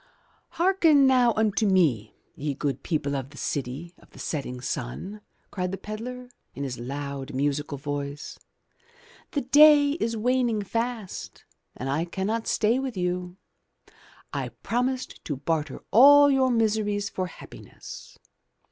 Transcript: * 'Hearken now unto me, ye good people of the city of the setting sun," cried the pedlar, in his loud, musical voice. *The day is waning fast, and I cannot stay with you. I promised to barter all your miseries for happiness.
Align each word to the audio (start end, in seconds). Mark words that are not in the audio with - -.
* 0.25 0.49
'Hearken 0.57 1.05
now 1.05 1.31
unto 1.35 1.67
me, 1.67 2.15
ye 2.35 2.55
good 2.55 2.81
people 2.81 3.15
of 3.15 3.29
the 3.29 3.37
city 3.37 3.93
of 3.99 4.09
the 4.09 4.17
setting 4.17 4.59
sun," 4.59 5.21
cried 5.51 5.71
the 5.71 5.77
pedlar, 5.77 6.31
in 6.55 6.63
his 6.63 6.79
loud, 6.79 7.35
musical 7.35 7.77
voice. 7.77 8.39
*The 9.29 9.41
day 9.41 9.91
is 9.91 10.17
waning 10.17 10.63
fast, 10.63 11.45
and 11.77 11.87
I 11.87 12.05
cannot 12.05 12.47
stay 12.47 12.79
with 12.79 12.97
you. 12.97 13.37
I 14.33 14.49
promised 14.63 15.23
to 15.25 15.35
barter 15.35 15.83
all 15.91 16.31
your 16.31 16.49
miseries 16.49 17.07
for 17.11 17.27
happiness. 17.27 18.17